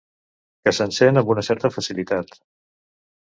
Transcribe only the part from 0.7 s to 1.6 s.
s'encén amb una